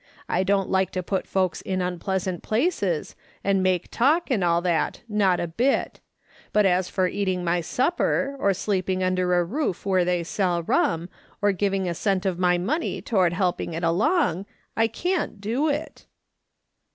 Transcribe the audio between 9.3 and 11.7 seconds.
a roof where they sell rum, or